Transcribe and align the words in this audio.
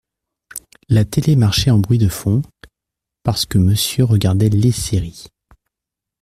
La 0.89 1.05
télé 1.05 1.35
marchait 1.35 1.69
en 1.69 1.77
bruit 1.77 1.99
de 1.99 2.07
fond, 2.09 2.41
parce 3.21 3.45
que 3.45 3.59
monsieur 3.59 4.03
regardait 4.03 4.49
les 4.49 4.71
séries 4.71 5.27